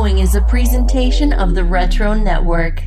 [0.00, 2.84] following is a presentation of the Retro Network.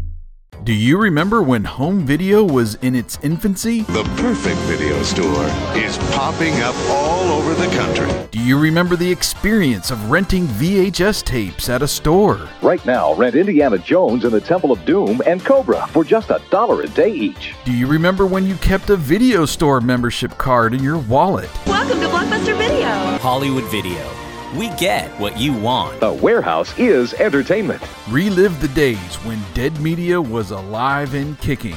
[0.64, 3.84] Do you remember when home video was in its infancy?
[3.84, 5.46] The perfect video store
[5.78, 8.12] is popping up all over the country.
[8.32, 12.50] Do you remember the experience of renting VHS tapes at a store?
[12.64, 16.42] Right now, rent Indiana Jones and the Temple of Doom and Cobra for just a
[16.50, 17.54] dollar a day each.
[17.64, 21.52] Do you remember when you kept a video store membership card in your wallet?
[21.68, 22.90] Welcome to Blockbuster Video.
[23.20, 24.23] Hollywood Video.
[24.56, 26.00] We get what you want.
[26.00, 27.82] The warehouse is entertainment.
[28.08, 31.76] Relive the days when dead media was alive and kicking.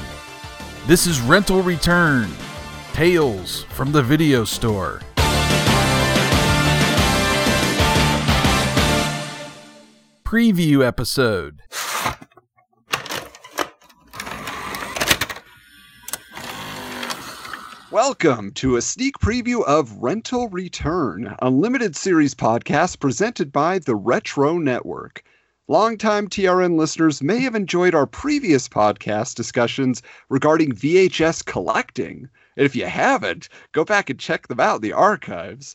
[0.86, 2.28] This is Rental Return
[2.92, 5.00] Tales from the Video Store.
[10.22, 11.62] Preview episode.
[17.96, 23.94] Welcome to a sneak preview of Rental Return, a limited series podcast presented by the
[23.94, 25.24] Retro Network.
[25.66, 32.28] Longtime TRN listeners may have enjoyed our previous podcast discussions regarding VHS collecting.
[32.54, 35.74] If you haven't, go back and check them out in the archives.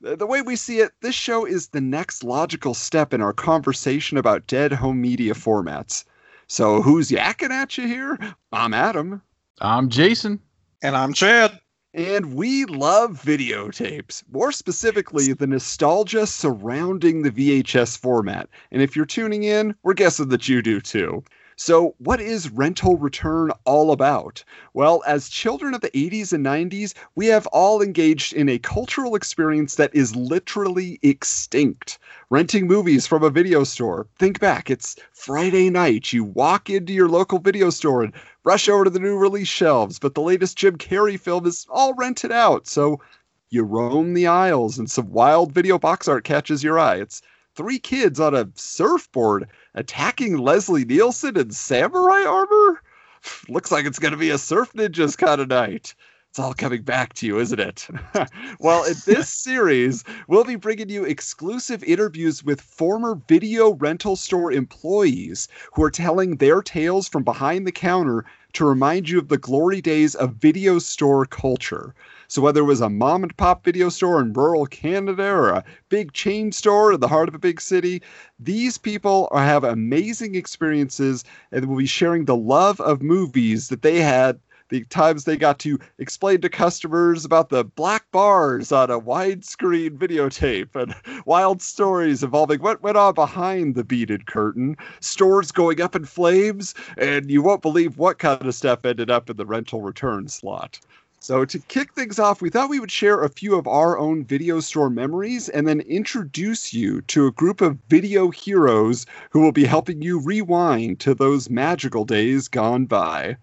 [0.00, 3.32] The the way we see it, this show is the next logical step in our
[3.32, 6.02] conversation about dead home media formats.
[6.48, 8.18] So, who's yakking at you here?
[8.52, 9.22] I'm Adam.
[9.60, 10.40] I'm Jason.
[10.82, 11.60] And I'm Chad.
[11.92, 18.48] And we love videotapes, more specifically, the nostalgia surrounding the VHS format.
[18.70, 21.24] And if you're tuning in, we're guessing that you do too.
[21.62, 24.42] So, what is rental return all about?
[24.72, 29.14] Well, as children of the 80s and 90s, we have all engaged in a cultural
[29.14, 31.98] experience that is literally extinct.
[32.30, 34.06] Renting movies from a video store.
[34.18, 36.14] Think back, it's Friday night.
[36.14, 39.98] You walk into your local video store and rush over to the new release shelves,
[39.98, 42.68] but the latest Jim Carrey film is all rented out.
[42.68, 43.02] So
[43.50, 46.96] you roam the aisles and some wild video box art catches your eye.
[46.96, 47.20] It's
[47.54, 52.82] three kids on a surfboard attacking Leslie Nielsen in samurai armor.
[53.48, 55.94] Looks like it's going to be a surf ninjas kind of night.
[56.30, 57.88] It's all coming back to you, isn't it?
[58.60, 64.52] well, in this series, we'll be bringing you exclusive interviews with former video rental store
[64.52, 69.38] employees who are telling their tales from behind the counter to remind you of the
[69.38, 71.94] glory days of video store culture.
[72.28, 75.64] So, whether it was a mom and pop video store in rural Canada or a
[75.88, 78.02] big chain store in the heart of a big city,
[78.38, 83.82] these people are, have amazing experiences and will be sharing the love of movies that
[83.82, 84.38] they had
[84.70, 89.98] the times they got to explain to customers about the black bars on a widescreen
[89.98, 90.94] videotape and
[91.26, 96.74] wild stories involving what went on behind the beaded curtain, stores going up in flames,
[96.96, 100.80] and you won't believe what kind of stuff ended up in the rental return slot.
[101.22, 104.24] So, to kick things off, we thought we would share a few of our own
[104.24, 109.52] video store memories and then introduce you to a group of video heroes who will
[109.52, 113.36] be helping you rewind to those magical days gone by.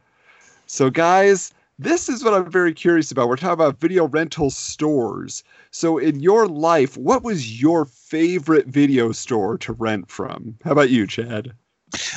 [0.69, 3.29] So, guys, this is what I'm very curious about.
[3.29, 5.43] We're talking about video rental stores.
[5.71, 10.57] So, in your life, what was your favorite video store to rent from?
[10.65, 11.53] How about you, Chad?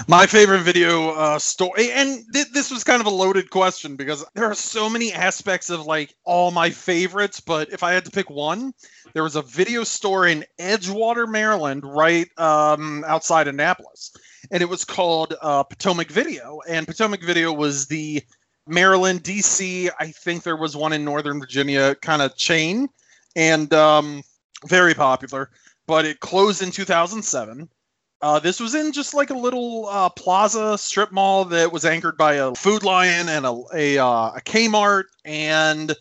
[0.09, 4.25] My favorite video uh, store, and th- this was kind of a loaded question because
[4.35, 7.39] there are so many aspects of like all my favorites.
[7.39, 8.75] But if I had to pick one,
[9.13, 14.11] there was a video store in Edgewater, Maryland, right um, outside Annapolis,
[14.51, 16.59] and it was called uh, Potomac Video.
[16.69, 18.25] And Potomac Video was the
[18.67, 19.91] Maryland, DC.
[19.99, 22.89] I think there was one in Northern Virginia kind of chain,
[23.37, 24.23] and um,
[24.67, 25.51] very popular.
[25.87, 27.69] But it closed in 2007.
[28.23, 32.19] Uh, this was in just like a little uh, plaza strip mall that was anchored
[32.19, 35.97] by a Food Lion and a a, uh, a Kmart, and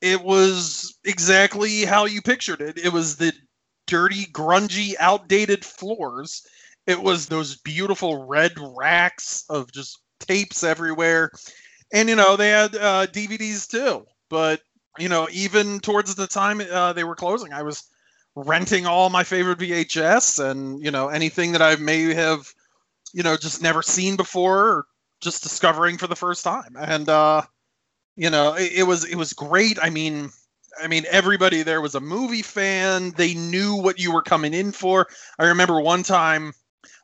[0.00, 2.78] it was exactly how you pictured it.
[2.78, 3.32] It was the
[3.86, 6.46] dirty, grungy, outdated floors.
[6.86, 11.32] It was those beautiful red racks of just tapes everywhere,
[11.92, 14.06] and you know they had uh, DVDs too.
[14.28, 14.60] But
[14.98, 17.84] you know, even towards the time uh, they were closing, I was
[18.34, 22.52] renting all my favorite VHS and you know anything that I may have
[23.12, 24.86] you know just never seen before or
[25.20, 26.76] just discovering for the first time.
[26.78, 27.42] And uh
[28.16, 29.78] you know it, it was it was great.
[29.82, 30.30] I mean
[30.82, 33.12] I mean everybody there was a movie fan.
[33.12, 35.06] They knew what you were coming in for.
[35.38, 36.52] I remember one time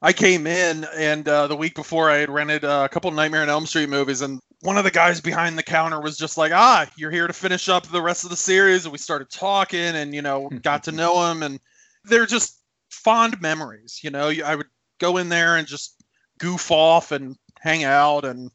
[0.02, 3.42] I came in and uh, the week before I had rented uh, a couple Nightmare
[3.42, 6.50] on Elm Street movies and one of the guys behind the counter was just like,
[6.50, 9.78] "Ah, you're here to finish up the rest of the series." And we started talking,
[9.78, 11.60] and you know, got to know him, and
[12.04, 14.00] they're just fond memories.
[14.02, 14.68] You know, I would
[15.00, 16.02] go in there and just
[16.38, 18.50] goof off and hang out, and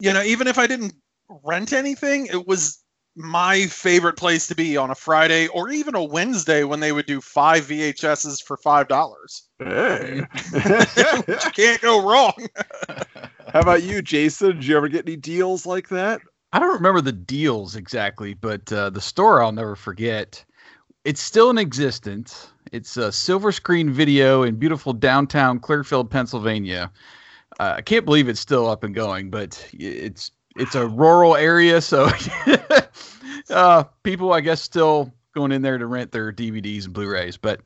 [0.00, 0.92] you know, even if I didn't
[1.42, 2.84] rent anything, it was
[3.16, 7.06] my favorite place to be on a Friday or even a Wednesday when they would
[7.06, 9.48] do five VHSs for five dollars.
[9.58, 10.26] Hey.
[10.52, 12.34] you can't go wrong.
[13.52, 14.56] How about you, Jason?
[14.56, 16.20] Did you ever get any deals like that?
[16.52, 20.44] I don't remember the deals exactly, but uh, the store I'll never forget.
[21.04, 22.48] It's still in existence.
[22.72, 26.90] It's a silver screen video in beautiful downtown Clearfield, Pennsylvania.
[27.60, 31.80] Uh, I can't believe it's still up and going, but it's it's a rural area,
[31.80, 32.08] so
[33.50, 37.36] uh, people, I guess, still going in there to rent their DVDs and Blu-rays.
[37.36, 37.60] But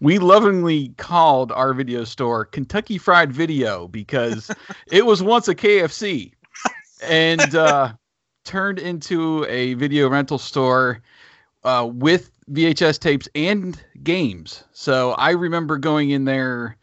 [0.00, 4.50] we lovingly called our video store Kentucky Fried Video because
[4.90, 6.32] it was once a KFC
[7.02, 7.92] and uh,
[8.44, 11.02] turned into a video rental store
[11.64, 14.64] uh, with VHS tapes and games.
[14.72, 16.76] So I remember going in there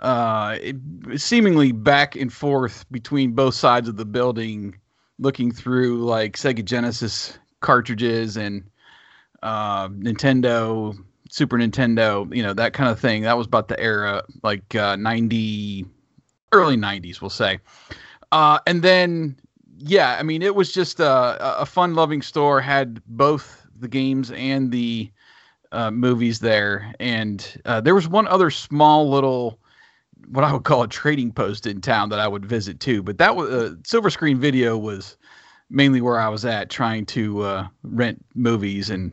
[0.00, 0.76] uh, it,
[1.16, 4.76] seemingly back and forth between both sides of the building,
[5.18, 8.64] looking through like Sega Genesis cartridges and
[9.42, 10.96] uh, Nintendo,
[11.30, 13.22] Super Nintendo, you know, that kind of thing.
[13.22, 15.86] That was about the era, like uh, 90,
[16.52, 17.60] early 90s, we'll say.
[18.32, 19.36] Uh, and then,
[19.78, 24.32] yeah, I mean, it was just a, a fun loving store, had both the games
[24.32, 25.10] and the
[25.72, 26.92] uh, movies there.
[26.98, 29.58] And uh, there was one other small little
[30.28, 33.02] what I would call a trading post in town that I would visit too.
[33.02, 35.16] But that was uh, Silver Screen Video was
[35.70, 39.12] mainly where I was at trying to uh, rent movies and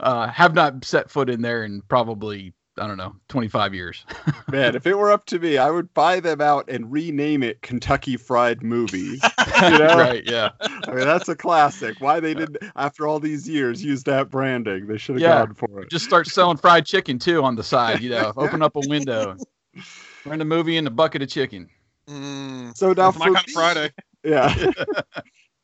[0.00, 4.06] uh, have not set foot in there in probably I don't know 25 years.
[4.50, 7.60] Man, if it were up to me, I would buy them out and rename it
[7.60, 9.22] Kentucky Fried Movies.
[9.62, 9.96] You know?
[9.98, 10.24] right?
[10.24, 10.48] Yeah.
[10.60, 12.00] I mean, that's a classic.
[12.00, 14.86] Why they didn't, after all these years, use that branding?
[14.88, 15.44] They should have Yeah.
[15.46, 15.90] gone for it.
[15.90, 18.00] Just start selling fried chicken too on the side.
[18.00, 19.36] You know, open up a window,
[20.26, 21.68] rent a movie in a bucket of chicken.
[22.08, 23.90] Mm, So now that's for me- Friday.
[24.24, 24.52] Yeah.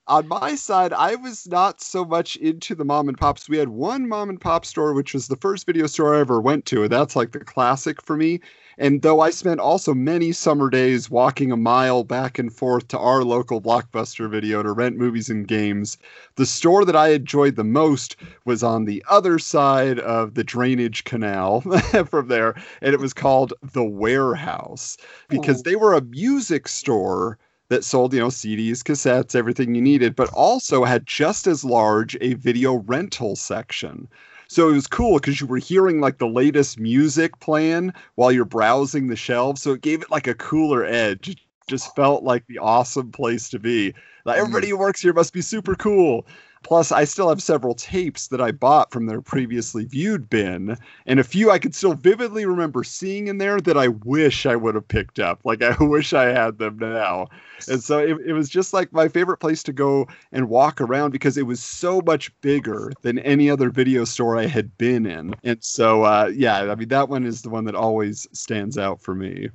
[0.09, 3.47] On my side, I was not so much into the mom and pops.
[3.47, 6.41] We had one mom and pop store, which was the first video store I ever
[6.41, 8.41] went to, and that's like the classic for me.
[8.79, 12.99] And though I spent also many summer days walking a mile back and forth to
[12.99, 15.99] our local blockbuster video to rent movies and games,
[16.37, 18.17] the store that I enjoyed the most
[18.47, 21.61] was on the other side of the drainage canal
[22.07, 24.97] from there, and it was called the Warehouse
[25.29, 25.65] because Ooh.
[25.65, 27.37] they were a music store
[27.69, 32.17] that sold, you know, CDs, cassettes, everything you needed, but also had just as large
[32.21, 34.09] a video rental section.
[34.49, 38.47] So it was cool because you were hearing like the latest music playing while you're
[38.47, 39.61] browsing the shelves.
[39.61, 41.29] So it gave it like a cooler edge.
[41.29, 41.39] It
[41.69, 43.93] just felt like the awesome place to be.
[44.25, 44.41] Like mm.
[44.41, 46.27] everybody who works here must be super cool.
[46.63, 50.77] Plus, I still have several tapes that I bought from their previously viewed bin,
[51.07, 54.57] and a few I could still vividly remember seeing in there that I wish I
[54.57, 55.41] would have picked up.
[55.45, 57.29] Like, I wish I had them now.
[57.69, 61.11] And so it, it was just like my favorite place to go and walk around
[61.11, 65.35] because it was so much bigger than any other video store I had been in.
[65.45, 69.01] And so, uh, yeah, I mean, that one is the one that always stands out
[69.01, 69.49] for me.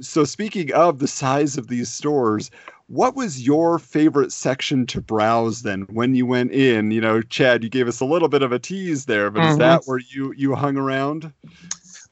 [0.00, 2.50] So, speaking of the size of these stores,
[2.86, 6.90] what was your favorite section to browse then when you went in?
[6.92, 9.54] You know, Chad, you gave us a little bit of a tease there, but is
[9.54, 9.58] Mhm.
[9.58, 11.32] that where you you hung around?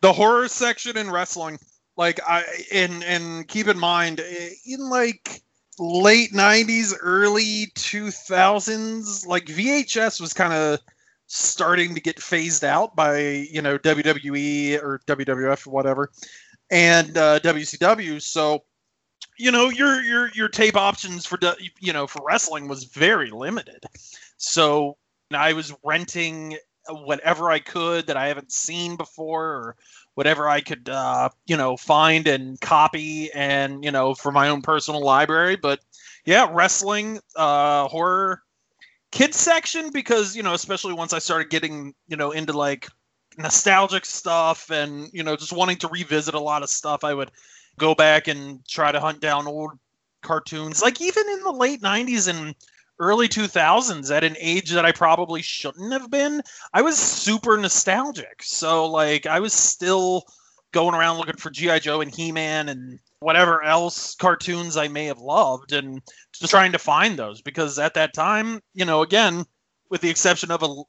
[0.01, 1.59] the horror section in wrestling
[1.97, 5.43] like i and and keep in mind eh, in like
[5.79, 10.79] late 90s early 2000s like vhs was kind of
[11.27, 13.19] starting to get phased out by
[13.51, 16.11] you know wwe or wwf or whatever
[16.71, 18.63] and uh, wcw so
[19.39, 21.39] you know your your your tape options for
[21.81, 23.85] you know for wrestling was very limited
[24.37, 24.97] so
[25.33, 26.57] i was renting
[26.89, 29.77] whatever i could that i haven't seen before or
[30.19, 34.63] whatever I could, uh, you know, find and copy, and you know, for my own
[34.63, 35.55] personal library.
[35.55, 35.79] But
[36.25, 38.43] yeah, wrestling, uh, horror,
[39.13, 42.89] kids section because you know, especially once I started getting you know into like
[43.39, 47.31] nostalgic stuff and you know just wanting to revisit a lot of stuff, I would
[47.79, 49.73] go back and try to hunt down old
[50.23, 52.55] cartoons, like even in the late '90s and
[53.01, 56.43] early 2000s at an age that I probably shouldn't have been.
[56.75, 58.43] I was super nostalgic.
[58.43, 60.25] So like I was still
[60.73, 65.19] going around looking for GI Joe and He-Man and whatever else cartoons I may have
[65.19, 66.03] loved and
[66.33, 69.45] just trying to find those because at that time, you know, again,
[69.91, 70.83] with the exception of a,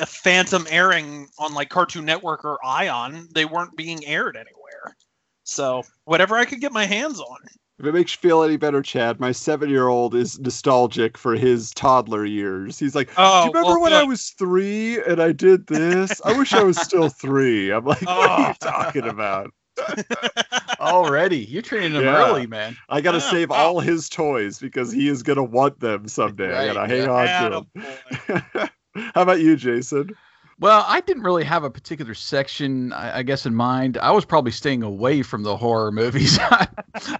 [0.00, 4.96] a phantom airing on like Cartoon Network or Ion, they weren't being aired anywhere.
[5.44, 7.38] So whatever I could get my hands on.
[7.78, 12.26] If it makes you feel any better, Chad, my seven-year-old is nostalgic for his toddler
[12.26, 12.78] years.
[12.78, 16.20] He's like, Oh, "Do you remember well, when I was three and I did this?
[16.22, 17.70] I wish I was still three.
[17.70, 18.48] I'm like, "What are Oh.
[18.48, 19.50] you talking about?"
[20.78, 22.28] Already, you're training him Yeah.
[22.28, 22.76] early, man.
[22.90, 26.06] I got to Yeah, save all his toys because he is going to want them
[26.06, 26.48] someday.
[26.54, 27.56] I Right, got to hang yeah.
[27.56, 28.68] on to them.
[29.14, 30.16] How about you, Jason?
[30.58, 33.96] Well, I didn't really have a particular section, I, I guess, in mind.
[33.98, 36.38] I was probably staying away from the horror movies.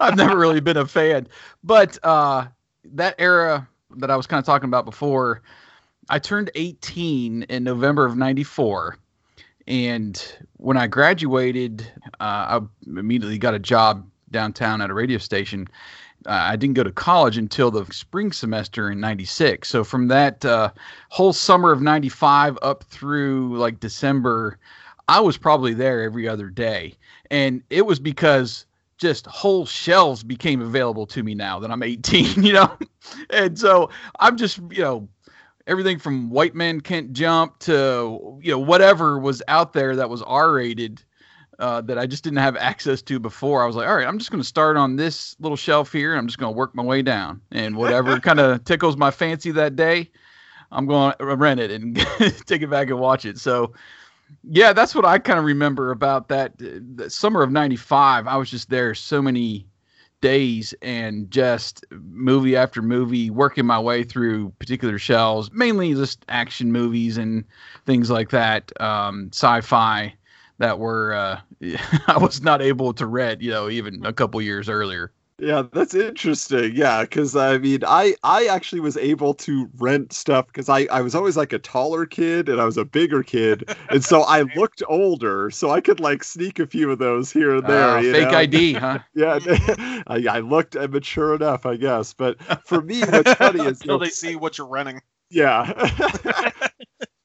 [0.01, 1.27] I've never really been a fan,
[1.65, 2.47] but uh,
[2.85, 5.43] that era that I was kind of talking about before,
[6.11, 8.99] I turned 18 in November of '94,
[9.67, 15.67] and when I graduated, uh, I immediately got a job downtown at a radio station.
[16.27, 19.69] Uh, I didn't go to college until the spring semester in '96.
[19.69, 20.71] So from that uh,
[21.09, 24.59] whole summer of '95 up through like December,
[25.09, 26.95] I was probably there every other day,
[27.31, 28.67] and it was because
[28.99, 32.43] just whole shelves became available to me now that I'm 18.
[32.43, 32.79] You know,
[33.31, 35.09] and so I'm just you know
[35.67, 40.23] everything from White Man Can't Jump to you know whatever was out there that was
[40.23, 41.03] R rated
[41.61, 43.63] uh, that I just didn't have access to before.
[43.63, 46.13] I was like, all right, I'm just going to start on this little shelf here.
[46.13, 49.11] And I'm just going to work my way down, and whatever kind of tickles my
[49.11, 50.11] fancy that day,
[50.73, 51.97] I'm going to rent it and
[52.47, 53.39] take it back and watch it.
[53.39, 53.73] So.
[54.49, 58.29] Yeah, that's what I kind of remember about that, uh, the summer of '95.
[58.29, 59.67] I was just there so many
[60.21, 66.71] days and just movie after movie, working my way through particular shelves, mainly just action
[66.71, 67.45] movies and
[67.87, 70.15] things like that, um, sci-fi
[70.61, 71.41] that were uh,
[72.07, 75.13] I was not able to rent, you know, even a couple years earlier.
[75.39, 76.77] Yeah, that's interesting.
[76.77, 81.01] Yeah, because I mean, I I actually was able to rent stuff because I I
[81.01, 84.43] was always like a taller kid and I was a bigger kid, and so I
[84.57, 87.97] looked older, so I could like sneak a few of those here and there.
[87.97, 88.39] Uh, you fake know?
[88.39, 88.99] ID, huh?
[89.15, 89.39] Yeah,
[90.07, 92.13] I, I looked uh, mature enough, I guess.
[92.13, 92.37] But
[92.67, 95.01] for me, what's funny is you until know, they see what you're renting.
[95.31, 96.53] yeah.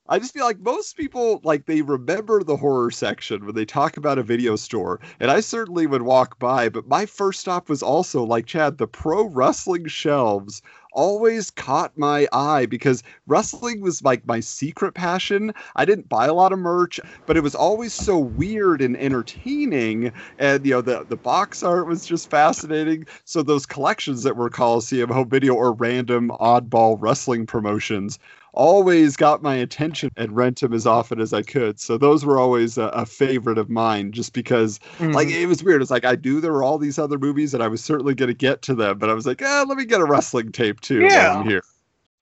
[0.08, 3.98] I just feel like most people like they remember the horror section when they talk
[3.98, 6.70] about a video store, and I certainly would walk by.
[6.70, 12.28] But my first stop was also like Chad, the pro wrestling shelves always caught my
[12.32, 15.52] eye because wrestling was like my secret passion.
[15.76, 20.12] I didn't buy a lot of merch, but it was always so weird and entertaining.
[20.38, 23.08] And you know, the the box art was just fascinating.
[23.24, 28.20] So those collections that were Coliseum home video or random oddball wrestling promotions
[28.56, 31.80] always got my attention and rent them as often as I could.
[31.80, 34.80] So those were always a, a favorite of mine just because
[35.14, 35.30] like Mm-hmm.
[35.30, 35.82] it was weird.
[35.82, 38.28] It's like I knew there were all these other movies and I was certainly going
[38.30, 40.82] to get to them, but I was like, ah, let me get a wrestling tape
[40.82, 41.30] too Yeah.
[41.30, 41.64] while I'm here.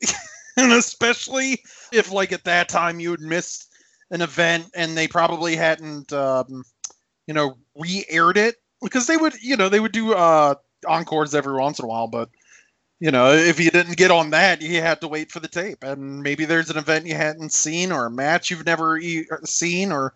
[0.57, 1.61] and especially
[1.91, 3.69] if like at that time you had missed
[4.11, 6.63] an event and they probably hadn't um,
[7.27, 10.55] you know re-aired it because they would you know they would do uh
[10.87, 12.29] encores every once in a while but
[13.03, 15.83] you know if you didn't get on that you had to wait for the tape
[15.83, 19.41] and maybe there's an event you hadn't seen or a match you've never e- er,
[19.43, 20.13] seen or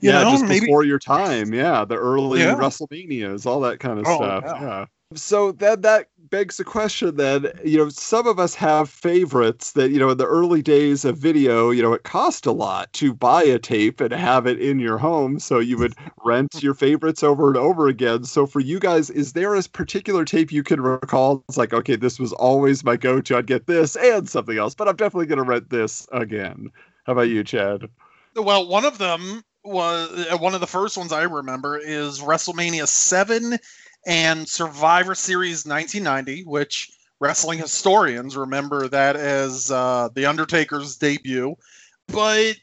[0.00, 1.54] you yeah, know just maybe before your time.
[1.54, 2.56] Yeah, the early Yeah.
[2.56, 4.42] WrestleManias, all that kind of Oh, stuff.
[4.44, 4.60] yeah.
[4.60, 4.86] Yeah.
[5.14, 9.90] So that that begs the question then, you know, some of us have favorites that,
[9.90, 13.14] you know, in the early days of video, you know, it cost a lot to
[13.14, 15.38] buy a tape and have it in your home.
[15.38, 18.24] So you would rent your favorites over and over again.
[18.24, 21.44] So for you guys, is there a particular tape you can recall?
[21.48, 23.36] It's like, okay, this was always my go to.
[23.36, 26.70] I'd get this and something else, but I'm definitely going to rent this again.
[27.04, 27.88] How about you, Chad?
[28.34, 32.86] Well, one of them was uh, one of the first ones I remember is WrestleMania
[32.86, 33.58] 7
[34.06, 41.56] and Survivor Series 1990, which wrestling historians remember that as uh, The Undertaker's debut.
[42.08, 42.56] But,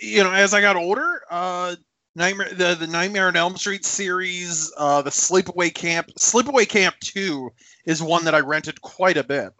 [0.00, 1.76] you know, as I got older, uh,
[2.14, 7.50] Nightmare, the, the Nightmare on Elm Street series, uh, the Sleepaway Camp, Sleepaway Camp 2
[7.84, 9.52] is one that I rented quite a bit.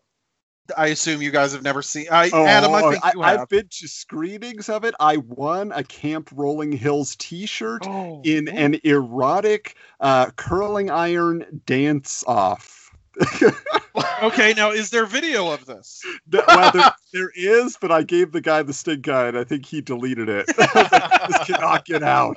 [0.77, 2.07] I assume you guys have never seen.
[2.11, 3.41] I, Adam, I think you have.
[3.41, 4.95] have been to screenings of it.
[5.01, 12.25] I won a Camp Rolling Hills T-shirt Oh, in an erotic uh, curling iron dance
[12.27, 12.91] off.
[14.23, 16.01] okay, now is there video of this?
[16.31, 19.45] Th- well, there, there is, but I gave the guy the stink eye, and I
[19.45, 20.47] think he deleted it.
[20.59, 22.37] Like, this cannot get out.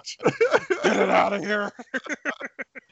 [0.84, 1.72] Get it out of here.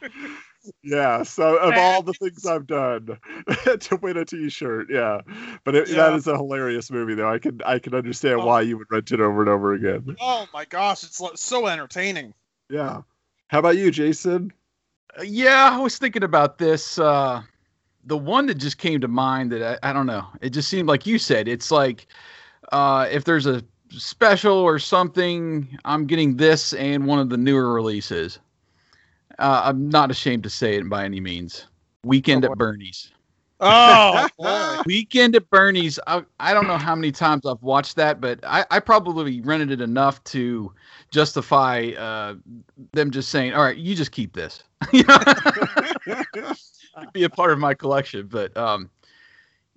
[0.84, 1.24] yeah.
[1.24, 3.17] So of all the things I've done
[3.79, 5.22] to win a T-shirt, yeah.
[5.63, 6.15] But it, Yeah.
[6.15, 7.32] is a hilarious movie, though.
[7.32, 8.46] I can I can understand Oh.
[8.46, 10.15] why you would rent it over and over again.
[10.22, 12.34] Oh my gosh, it's so entertaining.
[12.70, 13.01] Yeah.
[13.48, 14.51] How about you, Jason?
[15.17, 17.00] Uh, Yeah, I was thinking about this.
[17.00, 17.41] Uh,
[18.07, 20.25] the one that just came to mind that I, I don't know.
[20.41, 22.07] It just seemed like you said it's like
[22.71, 27.73] uh, if there's a special or something, I'm getting this and one of the newer
[27.73, 28.39] releases.
[29.39, 31.67] Uh, I'm not ashamed to say it by any means.
[32.03, 33.11] Weekend Oh, at Bernie's.
[33.59, 34.81] Oh.
[34.85, 35.99] Weekend at Bernie's.
[36.07, 39.71] I, I don't know how many times I've watched that, but I, I probably rented
[39.71, 40.71] it enough to
[41.11, 42.35] justify uh,
[42.93, 44.63] them just saying, "All right, you just keep this."
[47.13, 48.27] Be a part of my collection.
[48.27, 48.89] But um,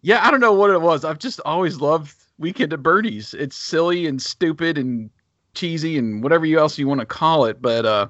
[0.02, 1.04] yeah, I don't know what it was.
[1.04, 3.34] I've just always loved Weekend at Bernie's.
[3.34, 5.10] It's silly and stupid and
[5.54, 8.08] cheesy and whatever you else you want to call it, but uh,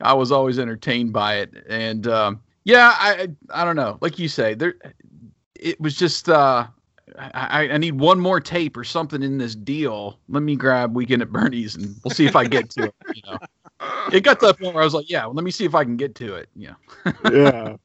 [0.00, 1.64] I was always entertained by it.
[1.68, 3.98] And um, yeah, I I don't know.
[4.00, 4.74] Like you say, there
[5.54, 6.66] it was just uh,
[7.18, 10.18] I, I need one more tape or something in this deal.
[10.28, 12.94] Let me grab Weekend at Bernie's and we'll see if I get to it.
[13.14, 13.38] You know,
[14.12, 15.74] it got to the point where I was like, yeah, well, let me see if
[15.74, 16.48] I can get to it.
[16.54, 16.74] Yeah.
[17.24, 17.76] yeah.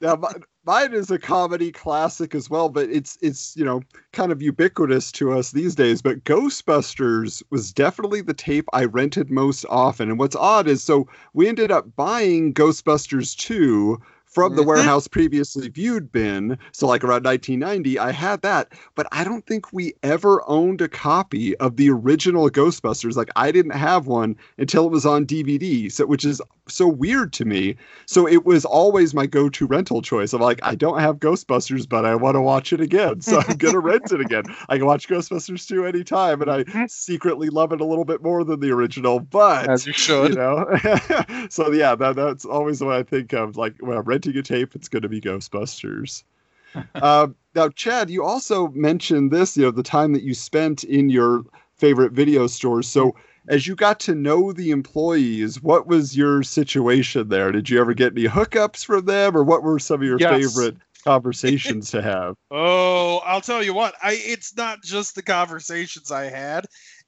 [0.00, 4.32] Now, mi- mine is a comedy classic as well, but it's it's you know kind
[4.32, 6.02] of ubiquitous to us these days.
[6.02, 10.10] But Ghostbusters was definitely the tape I rented most often.
[10.10, 14.00] And what's odd is so we ended up buying Ghostbusters two
[14.36, 14.66] from the Mhm.
[14.66, 16.58] warehouse previously viewed bin.
[16.72, 20.88] So like around 1990, I had that, but I don't think we ever owned a
[20.88, 23.16] copy of the original Ghostbusters.
[23.16, 25.88] Like I didn't have one until it was on DVD.
[25.88, 27.76] So which is so weird to me.
[28.06, 30.32] So it was always my go-to rental choice.
[30.32, 33.56] I'm like, I don't have Ghostbusters, but I want to watch it again, so I'm
[33.56, 34.44] gonna rent it again.
[34.68, 38.44] I can watch Ghostbusters 2 anytime, and I secretly love it a little bit more
[38.44, 39.20] than the original.
[39.20, 40.30] But As you should.
[40.30, 40.66] you know,
[41.50, 43.56] so yeah, that, that's always what I think of.
[43.56, 46.24] Like when I'm renting a tape, it's gonna be Ghostbusters.
[46.96, 49.56] um, now, Chad, you also mentioned this.
[49.56, 51.44] You know, the time that you spent in your
[51.76, 52.88] favorite video stores.
[52.88, 53.14] So
[53.48, 57.52] as you got to know the employees, what was your situation there?
[57.52, 60.30] Did you ever get any hookups from them, or what were some of your Yes.
[60.30, 62.34] favorite conversations to have?
[62.50, 63.94] Oh, I'll tell you what.
[64.02, 66.66] I it's not just the conversations I had.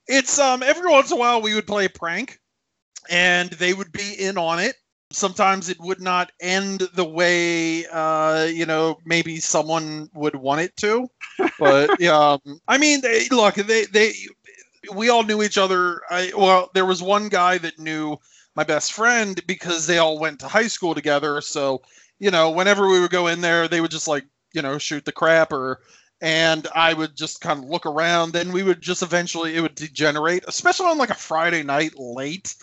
[0.09, 2.39] It's um every once in a while we would play a prank
[3.11, 4.77] and they would be in on it.
[5.13, 10.77] Sometimes it would not end the way uh you know maybe someone would want it
[10.79, 11.07] to.
[11.59, 14.15] But um I mean they look they they
[14.95, 16.01] we all knew each other.
[16.11, 18.17] I well there was one guy that knew
[18.55, 21.41] my best friend because they all went to high school together.
[21.41, 21.83] So,
[22.19, 25.05] you know, whenever we would go in there, they would just like, you know, shoot
[25.05, 25.81] the crap or
[26.21, 28.33] and I would just kind of look around.
[28.33, 32.57] Then we would just eventually it would degenerate, especially on like a Friday night late.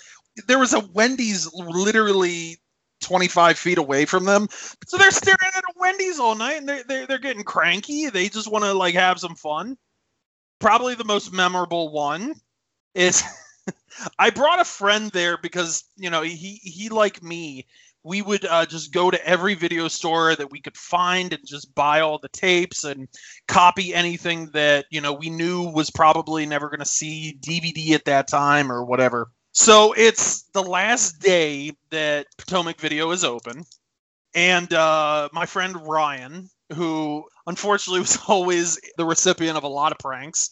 [0.48, 2.58] There was a Wendy's literally
[3.02, 4.48] 25 feet away from them.
[4.88, 8.10] So they're staring at a Wendy's all night and they're, they're, they're getting cranky.
[8.10, 9.78] They just want to like have some fun.
[10.60, 12.36] Probably the most memorable one
[12.94, 13.24] is
[14.20, 17.66] I brought a friend there because, you know, he, he like me,
[18.06, 21.74] we would uh, just go to every video store that we could find and just
[21.74, 23.08] buy all the tapes and
[23.48, 28.06] copy anything that you know we knew was probably never going to see DVD at
[28.06, 29.32] that time or whatever.
[29.54, 33.64] So it's the last day that Potomac Video is open,
[34.36, 40.00] and uh, my friend Ryan, who unfortunately was always the recipient of a lot of
[40.00, 40.50] pranks,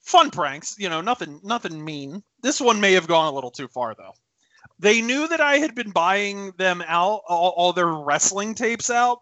[0.00, 2.22] fun pranks, you know, nothing nothing mean.
[2.42, 4.14] This one may have gone a little too far though
[4.78, 9.20] they knew that I had been buying them out, all, all their wrestling tapes out,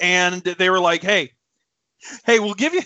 [0.00, 1.32] and they were like, "Hey,
[2.24, 2.82] hey, we'll give you."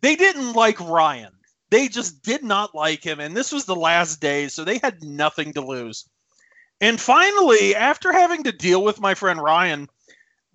[0.00, 1.32] They didn't like Ryan.
[1.70, 5.02] They just did not like him, and this was the last day, so they had
[5.02, 6.08] nothing to lose.
[6.80, 9.88] And finally, after having to deal with my friend Ryan,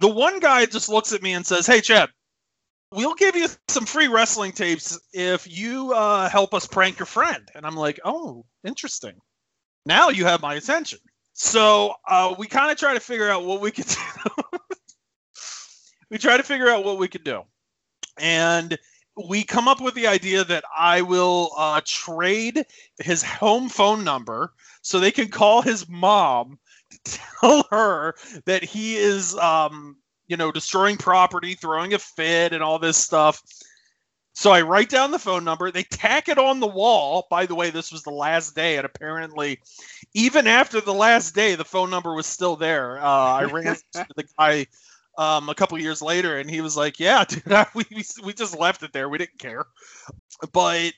[0.03, 2.09] the one guy just looks at me and says, "Hey, Chad."
[2.95, 7.49] We'll give you some free wrestling tapes if you uh, help us prank your friend.
[7.55, 9.19] And I'm like, oh, interesting
[9.85, 10.99] now you have my attention.
[11.33, 14.59] So uh, we kind of try to figure out what we could do.
[16.11, 17.41] we try to figure out what we could do.
[18.19, 18.77] And
[19.27, 22.65] we come up with the idea that I will uh, trade
[22.99, 26.59] his home phone number so they can call his mom
[27.39, 32.79] tell her that he is, um, you know, destroying property, throwing a fit, and all
[32.79, 33.41] this stuff.
[34.35, 35.69] So I write down the phone number.
[35.69, 37.27] They tack it on the wall.
[37.29, 39.59] By the way, this was the last day, and apparently,
[40.15, 42.97] even after the last day, the phone number was still there.
[42.97, 44.65] Uh, I ran into the guy
[45.17, 48.33] um, a couple years later, and he was like, "Yeah, dude, I, we we we
[48.33, 49.07] just left it there.
[49.07, 49.65] We didn't care."
[50.51, 50.93] But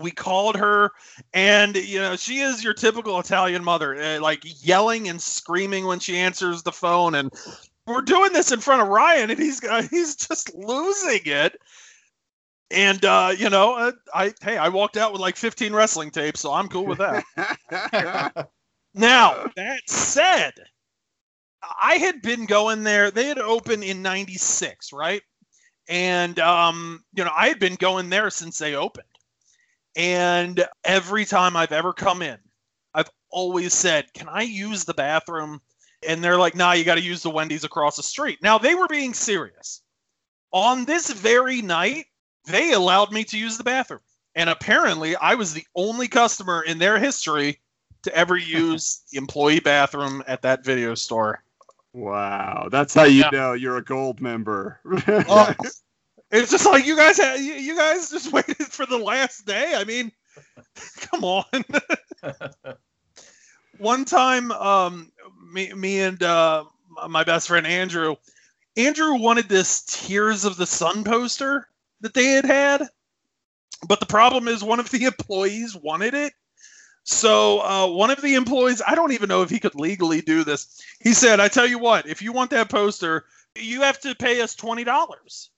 [0.00, 0.92] we called her,
[1.32, 6.00] and you know, she is your typical Italian mother, uh, like yelling and screaming when
[6.00, 7.32] she answers the phone, and
[7.86, 11.56] we're doing this in front of Ryan, and he's uh, he's just losing it.
[12.70, 16.40] And uh, you know, uh, I hey, I walked out with like 15 wrestling tapes,
[16.40, 18.48] so I'm cool with that.
[18.94, 20.52] now that said,
[21.82, 23.10] I had been going there.
[23.10, 25.22] They had opened in '96, right?
[25.88, 29.06] And um, you know, I had been going there since they opened.
[29.98, 32.38] And every time I've ever come in,
[32.94, 35.60] I've always said, "Can I use the bathroom?"
[36.06, 38.76] And they're like, "Nah, you got to use the Wendy's across the street." Now they
[38.76, 39.82] were being serious.
[40.52, 42.06] On this very night,
[42.46, 44.00] they allowed me to use the bathroom.
[44.36, 47.60] And apparently, I was the only customer in their history
[48.04, 51.42] to ever use the employee bathroom at that video store.
[51.92, 53.30] Wow, that's how you Yeah.
[53.32, 54.80] know you're a gold member.
[55.28, 55.52] Oh,
[56.30, 59.72] it's just like you guys had, you, guys just waited for the last day.
[59.74, 60.12] I mean,
[61.00, 61.44] come on.
[63.78, 65.12] One time, um,
[65.52, 66.64] me, me and uh,
[67.08, 68.16] my best friend Andrew,
[68.76, 71.68] Andrew wanted this Tears of the Sun poster
[72.00, 72.82] that they had had,
[73.88, 76.32] but the problem is one of the employees wanted it.
[77.04, 80.44] So uh, one of the employees, I don't even know if he could legally do
[80.44, 80.82] this.
[81.00, 83.24] He said, "I tell you what, if you want that poster,
[83.56, 85.50] you have to pay us twenty dollars."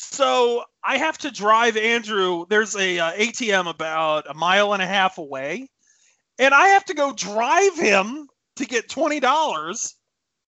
[0.00, 2.46] So I have to drive Andrew.
[2.48, 5.68] There's a uh, ATM about a mile and a half away,
[6.38, 9.94] and I have to go drive him to get twenty dollars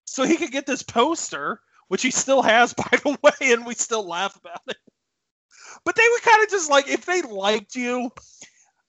[0.05, 3.75] so he could get this poster, which he still has, by the way, and we
[3.75, 4.77] still laugh about it.
[5.85, 8.11] But they would kind of just like if they liked you,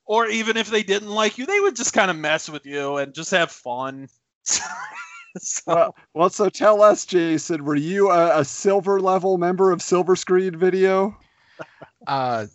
[0.06, 2.98] or even if they didn't like you, they would just kind of mess with you
[2.98, 4.08] and just have fun.
[5.40, 9.82] So- well, well, so tell us, Jason, were you a, a silver level member of
[9.82, 11.18] Silver Screen Video?
[12.08, 12.46] Uh,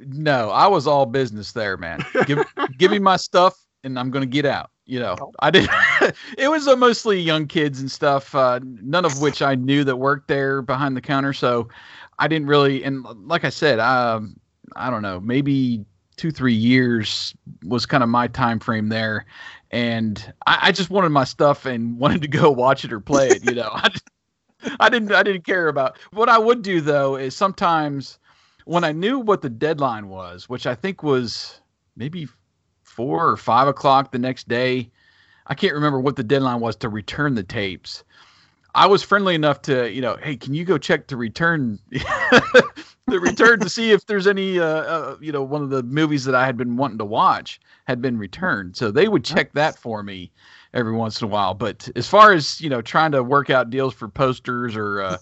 [0.00, 2.04] no, I was all business there, man.
[2.26, 2.44] Give
[2.78, 4.70] give me my stuff, and I'm gonna get out.
[4.86, 5.68] You know, I did.
[6.38, 8.34] it was uh, mostly young kids and stuff.
[8.34, 11.68] Uh, none of which I knew that worked there behind the counter, so
[12.18, 12.82] I didn't really.
[12.84, 14.36] And like I said, um,
[14.76, 15.84] I don't know, maybe
[16.16, 19.24] two three years was kind of my time frame there,
[19.72, 23.28] and I, I just wanted my stuff and wanted to go watch it or play
[23.32, 23.44] it.
[23.44, 24.04] You know, I, just-
[24.78, 25.98] I didn't I didn't care about.
[26.12, 28.18] What I would do though is sometimes
[28.64, 31.60] when I knew what the deadline was, which I think was
[31.96, 32.28] maybe
[32.84, 34.90] four or five o'clock the next day,
[35.46, 38.04] I can't remember what the deadline was to return the tapes.
[38.74, 41.78] I was friendly enough to, you know, hey, can you go check to return,
[43.06, 46.24] the return to see if there's any, uh, uh, you know, one of the movies
[46.24, 48.76] that I had been wanting to watch had been returned.
[48.76, 50.30] So they would check that for me
[50.74, 51.54] every once in a while.
[51.54, 55.18] But as far as you know, trying to work out deals for posters or uh,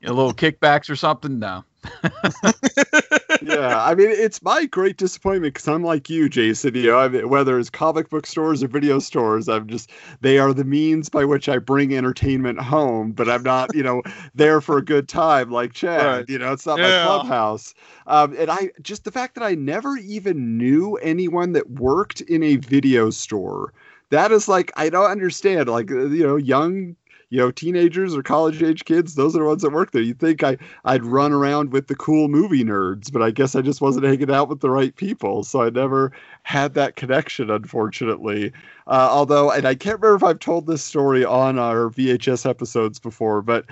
[0.00, 1.64] you know, little kickbacks or something, no.
[3.40, 6.74] yeah, I mean, it's my great disappointment because I'm like you, Jason.
[6.74, 10.38] You know, I mean, whether it's comic book stores or video stores, I'm just they
[10.38, 13.12] are the means by which I bring entertainment home.
[13.12, 14.02] But I'm not, you know,
[14.34, 16.16] there for a good time like Chad.
[16.16, 16.28] Right.
[16.28, 16.82] You know, it's not Yeah.
[16.82, 17.74] my clubhouse.
[18.06, 22.42] Um, and I just the fact that I never even knew anyone that worked in
[22.42, 23.72] a video store.
[24.10, 25.68] That is like I don't understand.
[25.68, 26.96] Like you know, young
[27.30, 30.14] you know teenagers or college age kids those are the ones that work there you
[30.14, 33.80] think i i'd run around with the cool movie nerds but i guess i just
[33.80, 36.12] wasn't hanging out with the right people so i never
[36.42, 38.52] had that connection unfortunately
[38.88, 42.98] uh, although and i can't remember if i've told this story on our vhs episodes
[42.98, 43.64] before but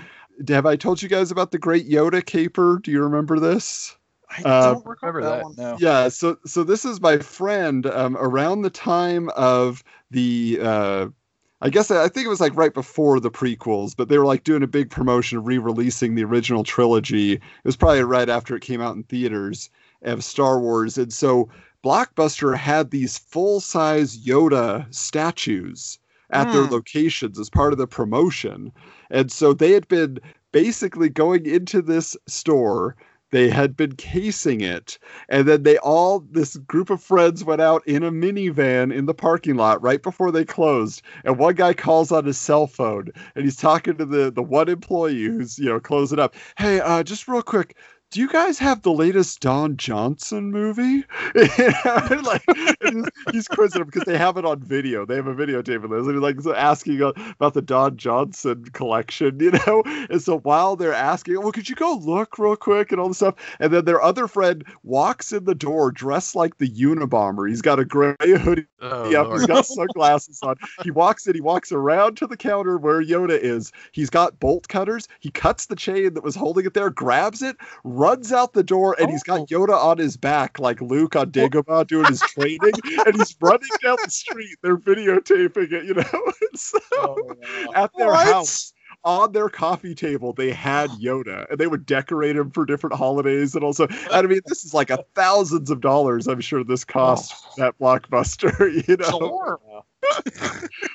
[0.48, 3.94] have i told you guys about the great yoda caper do you remember this
[4.30, 5.44] I Uh, don't recall Remember that, that?
[5.44, 5.54] one.
[5.56, 5.76] No.
[5.80, 11.06] yeah so so this is my friend um, around the time of the uh
[11.60, 14.44] I guess I think it was like right before the prequels, but they were like
[14.44, 17.32] doing a big promotion, of re-releasing the original trilogy.
[17.34, 19.70] It was probably right after it came out in theaters
[20.02, 21.48] of Star Wars, and so
[21.84, 25.98] Blockbuster had these full-size Yoda statues
[26.30, 26.68] at their Hmm.
[26.68, 28.70] locations as part of the promotion,
[29.10, 30.18] and so they had been
[30.52, 32.94] basically going into this store.
[33.30, 37.86] They had been casing it, and then they all, this group of friends went out
[37.86, 41.02] in a minivan in the parking lot right before they closed.
[41.24, 44.68] And one guy calls on his cell phone and he's talking to the, the one
[44.68, 46.34] employee who's, you know, closing up.
[46.56, 47.76] Hey, uh, just real quick.
[48.10, 51.04] Do you guys have the latest Don Johnson movie?
[51.58, 52.42] You know, like
[53.32, 55.04] he's, quizzing him because they have it on video.
[55.04, 58.64] They have a videotape of this, and he's like so asking about the Don Johnson
[58.72, 59.82] collection, you know.
[60.10, 63.18] And so while they're asking, well, could you go look real quick and all this
[63.18, 67.48] stuff, and then their other friend walks in the door dressed like the Unabomber.
[67.48, 69.26] He's got a gray hoodie Oh, up.
[69.28, 69.40] Lord.
[69.40, 70.56] He's got sunglasses on.
[70.82, 71.34] He walks in.
[71.34, 73.72] He walks around to the counter where Yoda is.
[73.92, 75.08] He's got bolt cutters.
[75.20, 77.56] He cuts the chain that was holding it there, grabs it,
[77.98, 81.86] runs out the door, and he's got Yoda on his back like Luke on Dagobah
[81.86, 82.72] doing his training,
[83.06, 84.56] and he's running down the street.
[84.62, 86.04] They're videotaping it, you know.
[86.54, 87.16] So Oh,
[87.74, 88.26] at their What?
[88.26, 88.72] house.
[89.04, 93.54] On their coffee table, they had Yoda, and they would decorate him for different holidays,
[93.54, 96.26] and also, I mean, this is like a thousands of dollars.
[96.26, 98.52] I'm sure this cost that blockbuster,
[98.88, 99.08] you know.
[99.08, 99.60] Sure.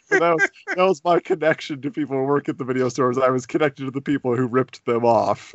[0.09, 3.17] So that, was, that was my connection to people who work at the video stores.
[3.17, 5.53] I was connected to the people who ripped them off.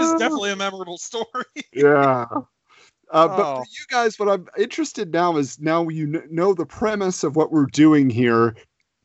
[0.00, 1.44] That is definitely a memorable story.
[1.72, 2.26] yeah.
[3.12, 3.56] Uh, but Oh.
[3.56, 7.36] for you guys, what I'm interested now is now you kn- know the premise of
[7.36, 8.54] what we're doing here.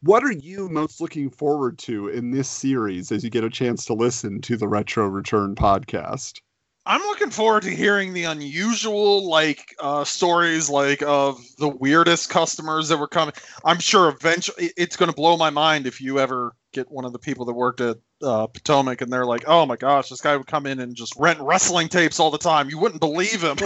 [0.02, 3.86] What are you most looking forward to in this series as you get a chance
[3.86, 6.40] to listen to the Retro Return podcast?
[6.88, 12.90] I'm looking forward to hearing the unusual like uh, stories like of the weirdest customers
[12.90, 13.34] that were coming.
[13.64, 17.12] I'm sure eventually it's going to blow my mind if you ever get one of
[17.12, 20.38] the people that worked at uh, Potomac and they're like, "Oh my gosh, this guy
[20.38, 22.70] would come in and just rent wrestling tapes all the time.
[22.70, 23.58] You wouldn't believe him."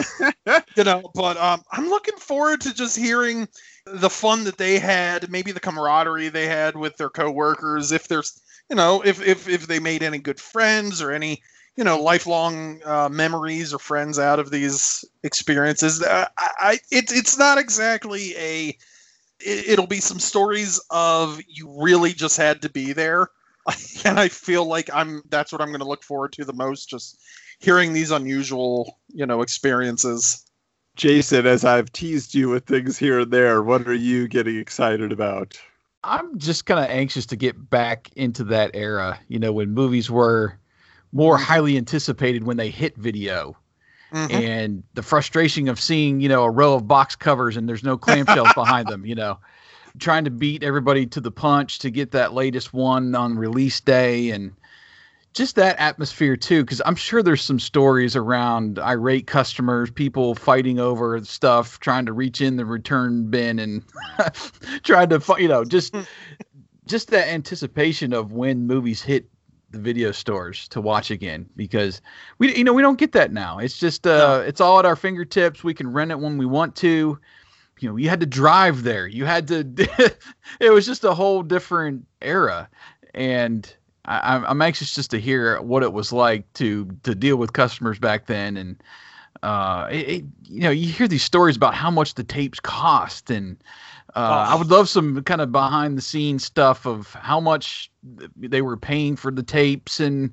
[0.78, 3.50] you know, but um, I'm looking forward to just hearing
[3.86, 7.92] the fun that they had, maybe the camaraderie they had with their coworkers.
[7.92, 11.42] If there's, you know, if if if they made any good friends or any
[11.76, 16.02] you know lifelong uh, memories or friends out of these experiences.
[16.02, 18.78] Uh, I, I it, it's not exactly a.
[19.40, 23.30] It, it'll be some stories of you really just had to be there,
[24.06, 25.22] and I feel like I'm.
[25.30, 26.90] That's what I'm going to look forward to the most.
[26.90, 27.20] Just
[27.60, 30.46] hearing these unusual, you know, experiences.
[30.96, 35.14] Jason, as I've teased you with things here and there, what are you getting excited
[35.14, 35.58] about?
[36.04, 40.10] I'm just kind of anxious to get back into that era, you know, when movies
[40.10, 40.58] were
[41.12, 43.58] more highly anticipated when they hit video.
[44.12, 44.32] Mm-hmm.
[44.32, 47.98] And the frustration of seeing, you know, a row of box covers and there's no
[47.98, 49.38] clamshells behind them, you know,
[50.00, 54.32] trying to beat everybody to the punch to get that latest one on release day
[54.32, 54.54] and
[55.34, 60.80] just that atmosphere too because i'm sure there's some stories around irate customers people fighting
[60.80, 63.84] over stuff trying to reach in the return bin and
[64.84, 65.94] trying to you know just
[66.88, 69.30] just that anticipation of when movies hit
[69.72, 72.02] the video stores to watch again because
[72.38, 73.60] we you know we don't get that now.
[73.60, 74.42] It's just uh no.
[74.42, 75.64] it's all at our fingertips.
[75.64, 77.20] We can rent it when we want to.
[77.80, 79.08] You know, you had to drive there.
[79.08, 79.66] You had to
[80.60, 82.70] it was just a whole different era
[83.14, 83.74] and
[84.06, 88.00] I, I'm anxious just to hear what it was like to to deal with customers
[88.00, 88.84] back then, and
[89.44, 93.30] uh, it, it, you know, you hear these stories about how much the tapes cost,
[93.30, 93.58] and
[94.16, 94.54] uh, oh.
[94.54, 97.92] I would love some kind of behind the scenes stuff of how much
[98.36, 100.32] they were paying for the tapes and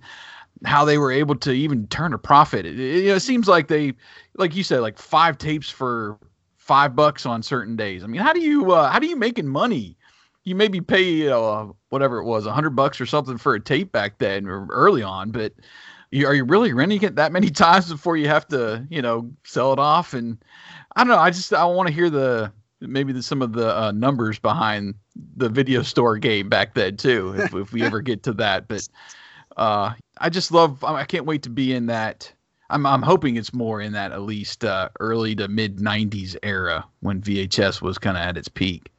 [0.65, 2.65] how they were able to even turn a profit.
[2.65, 3.93] It, it, you know, it seems like they,
[4.37, 6.19] like you said, like five tapes for
[6.57, 8.03] five bucks on certain days.
[8.03, 9.97] I mean, how do you uh, how do you making money?
[10.45, 13.61] You maybe pay you know, whatever it was, a hundred bucks or something for a
[13.61, 15.53] tape back then or early on, but
[16.13, 19.31] you, are you really renting it that many times before you have to you know
[19.45, 20.15] sell it off?
[20.15, 20.39] And
[20.95, 21.19] I don't know.
[21.19, 24.95] I just I want to hear the maybe the, some of the uh, numbers behind
[25.37, 28.69] the video store game back then too, if, if we ever get to that.
[28.69, 28.89] But
[29.57, 30.85] uh, I just love.
[30.85, 32.33] I can't wait to be in that.
[32.69, 36.85] I'm I'm hoping it's more in that at least uh, early to mid '90s era
[37.01, 38.91] when VHS was kind of at its peak.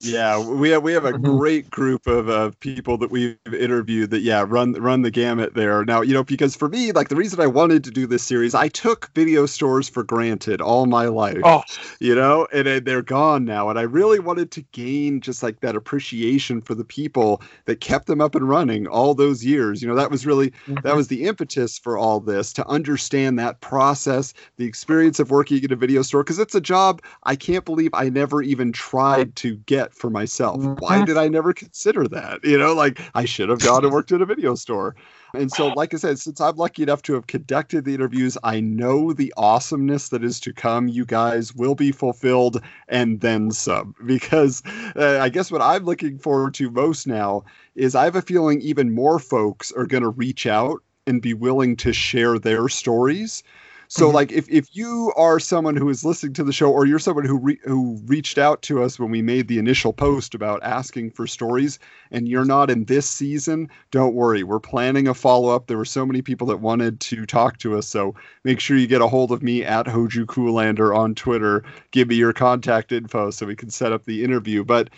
[0.00, 1.38] Yeah, we have we have a mm-hmm.
[1.38, 5.86] great group of uh, people that we've interviewed that yeah run run the gamut there.
[5.86, 8.54] Now you know because for me like the reason I wanted to do this series
[8.54, 11.40] I took video stores for granted all my life.
[11.42, 11.62] Oh,
[11.98, 15.60] you know, and, and they're gone now, and I really wanted to gain just like
[15.60, 19.80] that appreciation for the people that kept them up and running all those years.
[19.80, 20.74] You know, that was really mm-hmm.
[20.82, 25.64] that was the impetus for all this to understand that process, the experience of working
[25.64, 29.34] in a video store because it's a job I can't believe I never even tried
[29.36, 30.62] to get for myself.
[30.78, 32.44] Why did I never consider that?
[32.44, 34.96] You know, like I should have gone and worked at a video store.
[35.34, 38.60] And so, like I said, since I'm lucky enough to have conducted the interviews, I
[38.60, 40.88] know the awesomeness that is to come.
[40.88, 43.94] You guys will be fulfilled and then some.
[44.06, 44.62] Because
[44.94, 47.44] uh, I guess what I'm looking forward to most now
[47.74, 51.34] is I have a feeling even more folks are going to reach out and be
[51.34, 53.42] willing to share their stories
[53.88, 54.14] so, mm-hmm.
[54.14, 57.24] like, if, if you are someone who is listening to the show, or you're someone
[57.24, 61.10] who re- who reached out to us when we made the initial post about asking
[61.10, 61.78] for stories,
[62.10, 64.42] and you're not in this season, don't worry.
[64.42, 65.66] We're planning a follow up.
[65.66, 68.86] There were so many people that wanted to talk to us, so make sure you
[68.86, 71.64] get a hold of me at Hoju Coolander on Twitter.
[71.90, 74.64] Give me your contact info so we can set up the interview.
[74.64, 74.90] But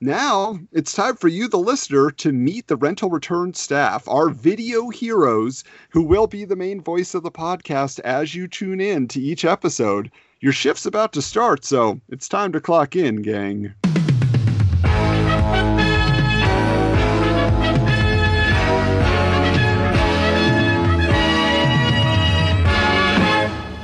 [0.00, 4.90] now it's time for you, the listener, to meet the rental return staff, our video
[4.90, 9.20] heroes, who will be the main voice of the podcast as you tune in to
[9.20, 10.10] each episode.
[10.40, 13.74] Your shift's about to start, so it's time to clock in, gang.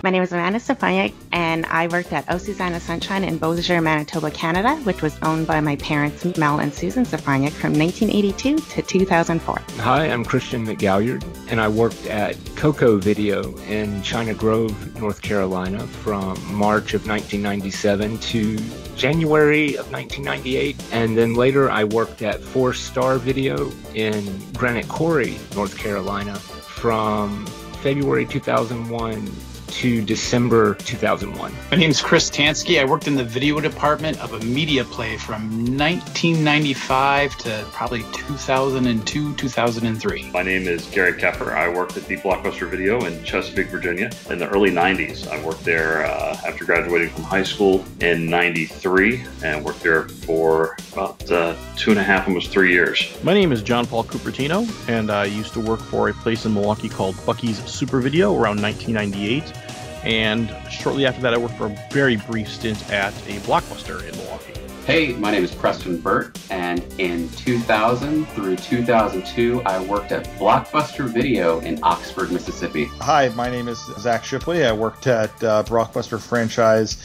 [0.05, 4.33] My name is Amanda Stefaniak, and I worked at O Susanna Sunshine in Beausejour, Manitoba,
[4.33, 9.63] Canada, which was owned by my parents, Mel and Susan Stefaniak, from 1982 to 2004.
[9.77, 15.87] Hi, I'm Christian McGalliard, and I worked at Coco Video in China Grove, North Carolina,
[15.87, 18.59] from March of 1997 to
[18.97, 20.83] January of 1998.
[20.91, 27.47] And then later I worked at Four Star Video in Granite Quarry, North Carolina, from
[27.83, 29.31] February 2001
[29.73, 31.53] to December 2001.
[31.71, 32.79] My name is Chris Tansky.
[32.81, 35.43] I worked in the video department of a media play from
[35.79, 40.31] 1995 to probably 2002, 2003.
[40.31, 41.55] My name is Gary Keffer.
[41.55, 45.27] I worked at the Blockbuster Video in Chesapeake, Virginia in the early 90s.
[45.29, 50.77] I worked there uh, after graduating from high school in 93 and worked there for
[50.93, 53.17] about uh, two and a half, almost three years.
[53.23, 56.53] My name is John Paul Cupertino, and I used to work for a place in
[56.53, 59.62] Milwaukee called Bucky's Super Video around 1998.
[60.05, 64.17] And shortly after that, I worked for a very brief stint at a Blockbuster in
[64.19, 64.55] Milwaukee.
[64.87, 71.09] Hey, my name is Preston Burt, and in 2000 through 2002, I worked at Blockbuster
[71.09, 72.87] Video in Oxford, Mississippi.
[72.99, 74.65] Hi, my name is Zach Shipley.
[74.67, 76.97] I worked at uh, Blockbuster franchise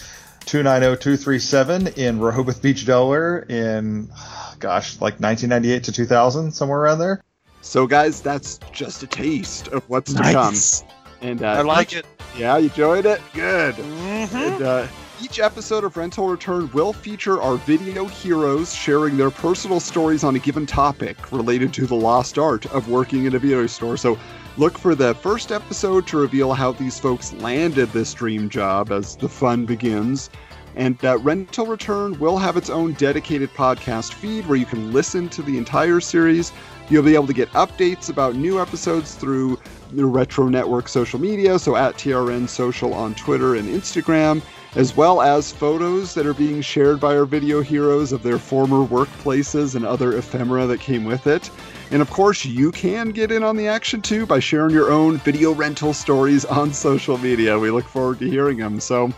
[0.47, 4.09] 290237 in Rehoboth Beach, Delaware in,
[4.57, 7.21] gosh, like 1998 to 2000, somewhere around there.
[7.61, 10.79] So, guys, that's just a taste of what's Nice.
[10.79, 10.93] to come.
[11.21, 12.05] And uh, I like each- it.
[12.37, 13.19] Yeah, you enjoyed it.
[13.33, 13.75] Good.
[13.75, 14.33] Mhm.
[14.33, 14.87] And uh,
[15.21, 20.35] each episode of Rental Return will feature our video heroes sharing their personal stories on
[20.35, 23.97] a given topic related to the lost art of working in a video store.
[23.97, 24.19] So
[24.57, 29.15] look for the first episode to reveal how these folks landed this dream job as
[29.15, 30.29] the fun begins.
[30.75, 35.27] And uh, Rental Return will have its own dedicated podcast feed where you can listen
[35.29, 36.51] to the entire series.
[36.89, 39.57] You'll be able to get updates about new episodes through
[39.91, 44.41] Retro Network social media, so at TRN Social on Twitter and Instagram,
[44.75, 48.85] as well as photos that are being shared by our video heroes of their former
[48.85, 51.49] workplaces and other ephemera that came with it.
[51.91, 55.17] And of course, you can get in on the action too by sharing your own
[55.17, 57.57] video rental stories on social media.
[57.57, 58.79] We look forward to hearing them.
[58.79, 59.11] So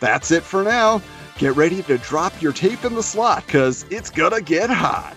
[0.00, 1.02] that's it for now.
[1.38, 5.16] Get ready to drop your tape in the slot because it's gonna get hot.